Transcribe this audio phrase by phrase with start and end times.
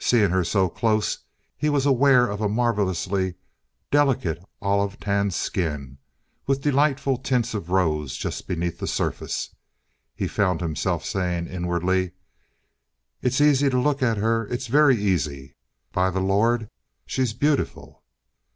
[0.00, 1.18] Seeing her so close,
[1.56, 3.36] he was aware of a marvellously
[3.92, 5.98] delicate olive tanned skin
[6.44, 9.54] with delightful tints of rose just beneath the surface.
[10.16, 12.10] He found himself saying inwardly:
[13.22, 14.48] "It's easy to look at her.
[14.48, 15.54] It's very easy.
[15.92, 16.68] By the Lord,
[17.06, 18.02] she's beautiful!"